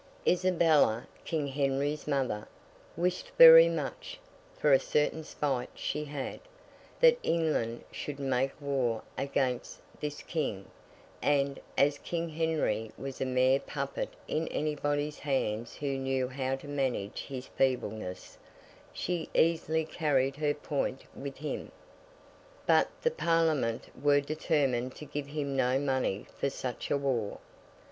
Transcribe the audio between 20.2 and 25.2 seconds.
her point with him. But, the Parliament were determined to